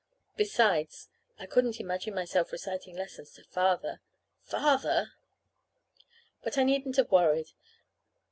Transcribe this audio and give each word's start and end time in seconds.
Besides, 0.35 1.09
I 1.37 1.45
couldn't 1.45 1.79
imagine 1.79 2.15
myself 2.15 2.51
reciting 2.51 2.95
lessons 2.95 3.33
to 3.35 3.43
Father 3.43 4.01
Father! 4.41 5.11
But 6.41 6.57
I 6.57 6.63
needn't 6.63 6.97
have 6.97 7.11
worried. 7.11 7.51